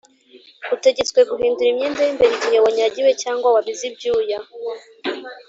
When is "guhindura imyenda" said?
1.29-2.01